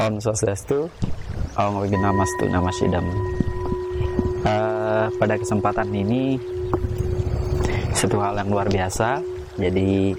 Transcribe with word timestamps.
Om 0.00 0.16
Swastiastu, 0.16 0.88
Om 1.60 1.84
Wignamastu 1.84 2.48
Namasidam. 2.48 3.04
Uh, 4.40 5.12
pada 5.20 5.36
kesempatan 5.36 5.92
ini 5.92 6.40
satu 7.92 8.16
hal 8.24 8.40
yang 8.40 8.48
luar 8.48 8.72
biasa. 8.72 9.20
Jadi 9.60 10.16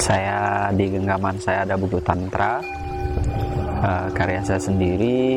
saya 0.00 0.72
di 0.72 0.88
genggaman 0.88 1.36
saya 1.36 1.68
ada 1.68 1.76
buku 1.76 2.00
tantra 2.00 2.64
uh, 3.84 4.08
karya 4.16 4.40
saya 4.40 4.60
sendiri 4.60 5.36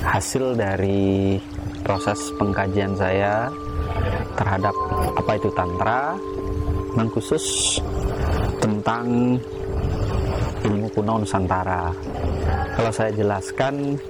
hasil 0.00 0.56
dari 0.56 1.36
proses 1.84 2.32
pengkajian 2.40 2.96
saya 2.96 3.52
terhadap 4.40 4.72
apa 5.12 5.32
itu 5.36 5.52
tantra 5.52 6.16
mengkhusus 6.96 7.76
tentang 8.64 9.36
ilmu 10.64 10.88
kuno 10.92 11.20
Nusantara. 11.20 11.92
Kalau 12.74 12.90
saya 12.90 13.12
jelaskan 13.12 14.00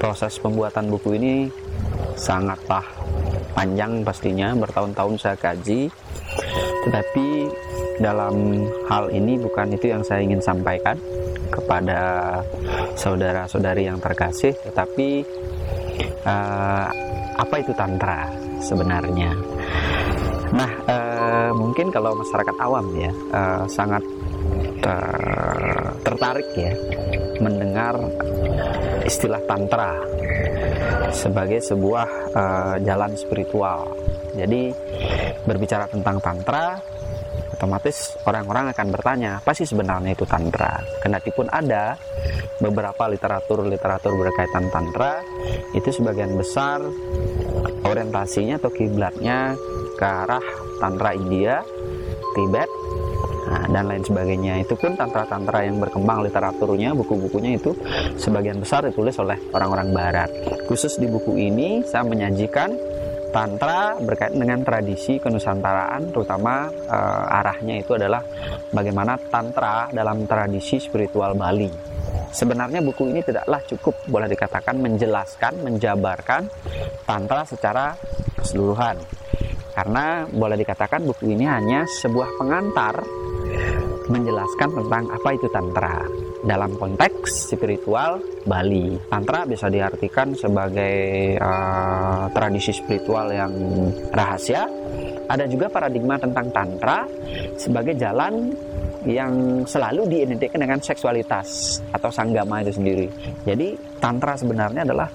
proses 0.00 0.40
pembuatan 0.40 0.88
buku 0.88 1.20
ini 1.20 1.34
sangatlah 2.16 2.82
panjang 3.52 4.00
pastinya, 4.00 4.56
bertahun-tahun 4.56 5.14
saya 5.20 5.36
kaji. 5.36 5.92
Tetapi 6.88 7.26
dalam 8.00 8.64
hal 8.88 9.12
ini 9.12 9.36
bukan 9.36 9.76
itu 9.76 9.92
yang 9.92 10.00
saya 10.00 10.24
ingin 10.24 10.40
sampaikan 10.40 10.96
kepada 11.52 12.00
saudara-saudari 12.96 13.84
yang 13.84 14.00
terkasih, 14.00 14.56
tetapi 14.64 15.20
uh, 16.24 16.88
apa 17.36 17.54
itu 17.60 17.76
tantra 17.76 18.32
sebenarnya? 18.64 19.36
Nah, 20.56 20.70
uh, 20.88 21.50
mungkin 21.52 21.92
kalau 21.92 22.16
masyarakat 22.16 22.56
awam 22.58 22.86
ya 22.96 23.12
uh, 23.34 23.64
sangat 23.68 24.02
tertarik 26.04 26.48
ya 26.56 26.72
mendengar 27.40 27.96
istilah 29.04 29.40
tantra 29.48 29.96
sebagai 31.10 31.60
sebuah 31.60 32.06
uh, 32.36 32.76
jalan 32.84 33.12
spiritual. 33.16 33.90
Jadi 34.36 34.70
berbicara 35.42 35.90
tentang 35.90 36.22
tantra 36.22 36.78
otomatis 37.60 38.16
orang-orang 38.24 38.72
akan 38.72 38.88
bertanya 38.88 39.30
apa 39.36 39.52
sih 39.52 39.68
sebenarnya 39.68 40.16
itu 40.16 40.24
tantra 40.24 40.80
kendati 41.04 41.28
pun 41.28 41.44
ada 41.52 41.92
beberapa 42.56 43.04
literatur-literatur 43.04 44.16
berkaitan 44.16 44.72
tantra 44.72 45.20
itu 45.76 45.92
sebagian 45.92 46.40
besar 46.40 46.80
orientasinya 47.84 48.56
atau 48.56 48.72
kiblatnya 48.72 49.60
ke 50.00 50.06
arah 50.08 50.44
tantra 50.80 51.12
India 51.12 51.60
Tibet 52.32 52.70
nah, 53.48 53.64
dan 53.70 53.84
lain 53.88 54.04
sebagainya. 54.04 54.60
Itu 54.60 54.74
pun 54.76 54.98
tantra-tantra 54.98 55.64
yang 55.64 55.80
berkembang 55.80 56.26
literaturnya 56.26 56.92
buku-bukunya 56.92 57.56
itu 57.56 57.72
sebagian 58.20 58.60
besar 58.60 58.84
ditulis 58.88 59.16
oleh 59.22 59.38
orang-orang 59.54 59.88
barat. 59.94 60.30
Khusus 60.66 60.98
di 61.00 61.06
buku 61.08 61.36
ini 61.38 61.80
saya 61.86 62.04
menyajikan 62.04 62.74
tantra 63.30 63.94
berkaitan 64.02 64.42
dengan 64.42 64.60
tradisi 64.66 65.22
kenusantaraan 65.22 66.10
terutama 66.10 66.66
uh, 66.90 67.38
arahnya 67.40 67.78
itu 67.78 67.94
adalah 67.94 68.20
bagaimana 68.74 69.14
tantra 69.30 69.86
dalam 69.94 70.26
tradisi 70.26 70.82
spiritual 70.82 71.38
Bali. 71.38 71.70
Sebenarnya 72.30 72.82
buku 72.82 73.10
ini 73.10 73.22
tidaklah 73.22 73.58
cukup 73.66 73.94
boleh 74.06 74.30
dikatakan 74.30 74.78
menjelaskan 74.78 75.66
menjabarkan 75.66 76.46
tantra 77.06 77.42
secara 77.46 77.94
keseluruhan. 78.38 78.98
Karena 79.70 80.26
boleh 80.26 80.58
dikatakan 80.58 81.06
buku 81.06 81.30
ini 81.34 81.46
hanya 81.46 81.86
sebuah 81.86 82.38
pengantar 82.38 83.02
menjelaskan 84.10 84.68
tentang 84.74 85.04
apa 85.08 85.28
itu 85.38 85.46
tantra 85.54 86.02
dalam 86.42 86.74
konteks 86.74 87.54
spiritual 87.54 88.18
Bali. 88.44 88.98
Tantra 89.06 89.46
bisa 89.46 89.70
diartikan 89.70 90.34
sebagai 90.34 91.38
uh, 91.38 92.26
tradisi 92.34 92.74
spiritual 92.74 93.30
yang 93.30 93.52
rahasia. 94.10 94.66
Ada 95.30 95.46
juga 95.46 95.70
paradigma 95.70 96.18
tentang 96.18 96.50
tantra 96.50 97.06
sebagai 97.54 97.94
jalan 97.94 98.50
yang 99.06 99.64
selalu 99.64 100.10
diidentikan 100.10 100.60
dengan 100.60 100.82
seksualitas 100.82 101.78
atau 101.94 102.10
sanggama 102.10 102.66
itu 102.66 102.74
sendiri. 102.74 103.06
Jadi 103.46 103.78
tantra 104.02 104.34
sebenarnya 104.34 104.82
adalah 104.82 105.08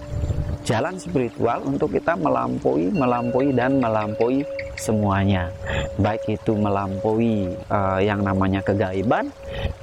jalan 0.65 0.97
spiritual 0.97 1.61
untuk 1.67 1.93
kita 1.93 2.17
melampaui, 2.17 2.89
melampaui 2.89 3.53
dan 3.53 3.77
melampaui 3.77 4.41
semuanya. 4.77 5.51
Baik 5.99 6.39
itu 6.39 6.55
melampaui 6.55 7.51
uh, 7.71 7.99
yang 7.99 8.21
namanya 8.21 8.61
kegaiban, 8.61 9.31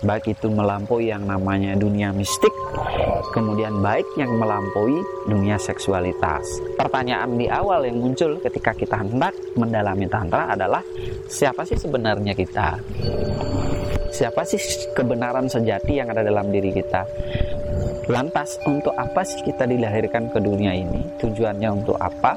baik 0.04 0.36
itu 0.36 0.48
melampaui 0.48 1.08
yang 1.08 1.25
namanya 1.25 1.76
dunia 1.76 2.12
mistik, 2.12 2.53
kemudian 3.32 3.80
baik 3.80 4.06
yang 4.20 4.34
melampaui 4.36 5.00
dunia 5.28 5.56
seksualitas. 5.56 6.44
Pertanyaan 6.76 7.36
di 7.38 7.47
awal 7.48 7.88
yang 7.88 7.98
muncul 8.00 8.36
ketika 8.42 8.76
kita 8.76 9.00
hendak 9.00 9.32
mendalami 9.56 10.06
tantra 10.10 10.53
adalah 10.53 10.84
siapa 11.28 11.64
sih 11.64 11.78
sebenarnya 11.80 12.36
kita? 12.36 12.76
Siapa 14.12 14.44
sih 14.44 14.60
kebenaran 14.92 15.48
sejati 15.48 15.97
yang 15.97 16.12
ada 16.12 16.20
dalam 16.20 16.53
diri 16.53 16.69
kita? 16.76 17.09
Lantas 18.11 18.59
untuk 18.67 18.91
apa 18.99 19.23
sih 19.23 19.39
kita 19.47 19.63
dilahirkan 19.63 20.27
ke 20.35 20.43
dunia 20.43 20.75
ini? 20.75 21.07
Tujuannya 21.23 21.69
untuk 21.71 21.95
apa? 22.03 22.35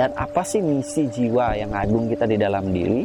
Dan 0.00 0.16
apa 0.16 0.40
sih 0.40 0.64
misi 0.64 1.04
jiwa 1.12 1.52
yang 1.56 1.76
agung 1.76 2.08
kita 2.08 2.24
di 2.24 2.40
dalam 2.40 2.72
diri? 2.72 3.04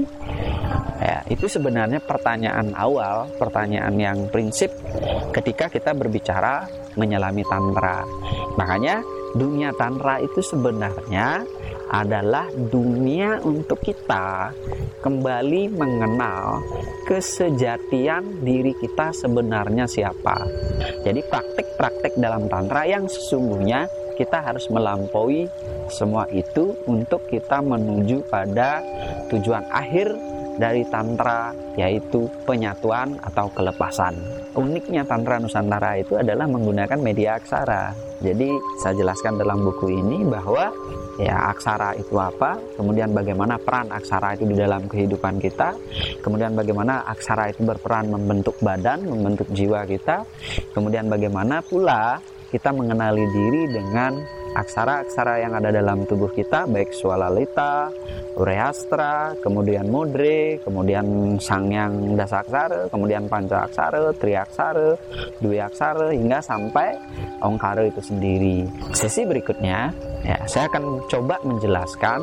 Ya, 0.99 1.23
itu 1.31 1.47
sebenarnya 1.47 1.99
pertanyaan 2.03 2.75
awal, 2.75 3.27
pertanyaan 3.35 3.95
yang 3.99 4.17
prinsip 4.31 4.71
ketika 5.31 5.71
kita 5.71 5.91
berbicara 5.95 6.67
menyelami 6.95 7.43
tantra. 7.47 8.03
Makanya 8.55 9.03
dunia 9.35 9.71
tantra 9.75 10.19
itu 10.19 10.39
sebenarnya 10.43 11.43
adalah 11.89 12.47
dunia 12.53 13.41
untuk 13.41 13.81
kita 13.81 14.53
kembali 15.01 15.73
mengenal 15.73 16.61
kesejatian 17.09 18.45
diri 18.45 18.77
kita 18.77 19.09
sebenarnya 19.09 19.89
siapa. 19.89 20.45
Jadi 21.01 21.25
praktik-praktik 21.25 22.13
dalam 22.21 22.45
tantra 22.45 22.85
yang 22.85 23.09
sesungguhnya 23.09 23.89
kita 24.19 24.43
harus 24.43 24.67
melampaui 24.67 25.47
semua 25.89 26.29
itu 26.29 26.75
untuk 26.85 27.25
kita 27.31 27.63
menuju 27.63 28.27
pada 28.29 28.83
tujuan 29.33 29.65
akhir 29.71 30.11
dari 30.59 30.83
tantra 30.91 31.55
yaitu 31.79 32.27
penyatuan 32.43 33.15
atau 33.23 33.47
kelepasan. 33.55 34.11
Uniknya 34.59 35.07
tantra 35.07 35.39
Nusantara 35.39 35.95
itu 35.95 36.19
adalah 36.19 36.45
menggunakan 36.51 36.99
media 36.99 37.39
aksara. 37.39 37.95
Jadi 38.19 38.51
saya 38.83 38.99
jelaskan 38.99 39.39
dalam 39.39 39.63
buku 39.63 39.87
ini 39.87 40.27
bahwa 40.27 40.67
ya 41.15 41.55
aksara 41.55 41.95
itu 41.95 42.19
apa, 42.19 42.59
kemudian 42.75 43.15
bagaimana 43.15 43.55
peran 43.55 43.87
aksara 43.95 44.35
itu 44.35 44.43
di 44.43 44.59
dalam 44.59 44.91
kehidupan 44.91 45.39
kita, 45.39 45.71
kemudian 46.19 46.51
bagaimana 46.51 47.07
aksara 47.07 47.55
itu 47.55 47.63
berperan 47.63 48.11
membentuk 48.11 48.59
badan, 48.59 49.07
membentuk 49.07 49.47
jiwa 49.55 49.87
kita, 49.87 50.27
kemudian 50.75 51.07
bagaimana 51.07 51.63
pula 51.63 52.19
kita 52.51 52.75
mengenali 52.75 53.23
diri 53.31 53.71
dengan 53.71 54.38
aksara-aksara 54.55 55.43
yang 55.43 55.53
ada 55.57 55.69
dalam 55.69 56.05
tubuh 56.05 56.29
kita 56.31 56.65
baik 56.65 56.93
swalalita, 56.93 57.93
urehastra, 58.39 59.35
kemudian 59.43 59.89
mudre, 59.91 60.63
kemudian 60.63 61.37
sangyang 61.37 62.15
dasaksara, 62.15 62.87
kemudian 62.87 63.27
pancaksara, 63.27 64.15
triaksara, 64.15 64.95
aksara 65.43 66.15
hingga 66.15 66.39
sampai 66.39 66.95
ongkara 67.43 67.87
itu 67.87 67.99
sendiri. 67.99 68.65
Sesi 68.95 69.27
berikutnya 69.27 69.91
ya 70.23 70.37
saya 70.47 70.71
akan 70.71 71.03
coba 71.11 71.35
menjelaskan 71.43 72.19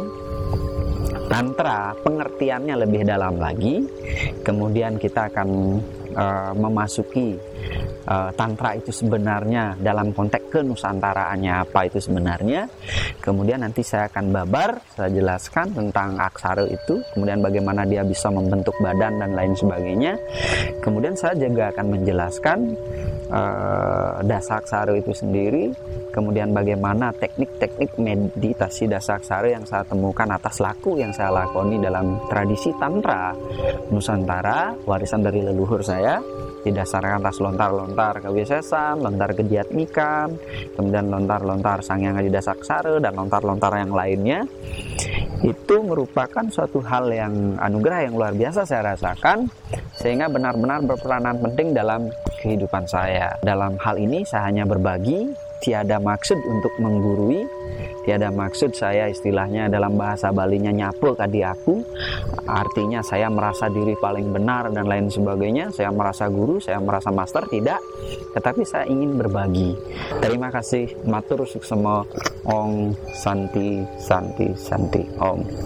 tantra 1.36 1.92
pengertiannya 2.00 2.74
lebih 2.88 3.04
dalam 3.04 3.36
lagi. 3.36 3.84
Kemudian 4.40 4.96
kita 4.96 5.28
akan 5.28 5.48
uh, 6.16 6.56
memasuki 6.56 7.36
uh, 8.08 8.32
tantra 8.32 8.72
itu 8.72 8.88
sebenarnya 8.88 9.76
dalam 9.76 10.16
konteks 10.16 10.48
kenusantaraannya 10.48 11.52
apa 11.68 11.92
itu 11.92 12.00
sebenarnya. 12.00 12.64
Kemudian 13.20 13.60
nanti 13.60 13.84
saya 13.84 14.08
akan 14.08 14.32
babar, 14.32 14.80
saya 14.96 15.12
jelaskan 15.12 15.76
tentang 15.76 16.16
aksara 16.16 16.64
itu, 16.64 17.04
kemudian 17.12 17.44
bagaimana 17.44 17.84
dia 17.84 18.00
bisa 18.00 18.32
membentuk 18.32 18.72
badan 18.80 19.20
dan 19.20 19.36
lain 19.36 19.52
sebagainya. 19.52 20.16
Kemudian 20.80 21.12
saya 21.20 21.36
juga 21.36 21.68
akan 21.68 22.00
menjelaskan 22.00 22.58
uh, 23.30 24.22
dasaksara 24.22 24.94
itu 24.98 25.12
sendiri, 25.12 25.72
kemudian 26.10 26.50
bagaimana 26.54 27.12
teknik-teknik 27.16 27.94
meditasi 27.98 28.86
dasaksara 28.90 29.52
yang 29.52 29.64
saya 29.66 29.84
temukan 29.86 30.28
atas 30.30 30.58
laku 30.62 30.98
yang 30.98 31.10
saya 31.14 31.32
lakoni 31.32 31.78
dalam 31.78 32.18
tradisi 32.30 32.72
tantra 32.76 33.34
Nusantara, 33.90 34.74
warisan 34.86 35.22
dari 35.22 35.42
leluhur 35.42 35.82
saya 35.82 36.18
didasarkan 36.66 37.22
atas 37.22 37.38
lontar-lontar 37.38 38.18
kebiasaan, 38.26 38.98
lontar 38.98 39.38
kegiatmikan, 39.38 40.34
kemudian 40.74 41.06
lontar-lontar 41.06 41.78
sang 41.86 42.02
yang 42.02 42.18
di 42.18 42.26
dasaksara 42.26 42.98
dan 42.98 43.14
lontar-lontar 43.14 43.70
yang 43.78 43.94
lainnya 43.94 44.42
itu 45.44 45.76
merupakan 45.84 46.44
suatu 46.48 46.80
hal 46.80 47.12
yang 47.12 47.60
anugerah 47.60 48.08
yang 48.08 48.14
luar 48.16 48.32
biasa 48.32 48.64
saya 48.64 48.96
rasakan 48.96 49.50
sehingga 49.96 50.32
benar-benar 50.32 50.80
berperanan 50.84 51.36
penting 51.40 51.76
dalam 51.76 52.08
kehidupan 52.40 52.84
saya. 52.88 53.36
Dalam 53.44 53.76
hal 53.80 53.96
ini 54.00 54.24
saya 54.24 54.48
hanya 54.48 54.64
berbagi, 54.64 55.32
tiada 55.60 56.00
maksud 56.00 56.38
untuk 56.40 56.72
menggurui, 56.80 57.44
tiada 58.06 58.30
maksud 58.30 58.70
saya 58.70 59.10
istilahnya 59.10 59.66
dalam 59.66 59.98
bahasa 59.98 60.30
Balinya 60.30 60.70
nyapu 60.70 61.18
kadi 61.18 61.42
aku. 61.42 61.82
Artinya 62.46 63.02
saya 63.02 63.26
merasa 63.26 63.66
diri 63.66 63.98
paling 63.98 64.30
benar 64.30 64.70
dan 64.70 64.86
lain 64.86 65.10
sebagainya. 65.10 65.74
Saya 65.74 65.90
merasa 65.90 66.30
guru 66.30 66.62
saya 66.62 66.78
merasa 66.78 67.10
master 67.10 67.50
tidak. 67.50 67.82
Tetapi 68.30 68.62
saya 68.62 68.86
ingin 68.86 69.18
berbagi. 69.18 69.74
Terima 70.22 70.54
kasih. 70.54 70.94
Matur 71.02 71.42
suksema 71.42 72.06
ong 72.46 72.94
santi 73.10 73.82
santi 73.98 74.54
santi. 74.54 75.02
Om 75.18 75.42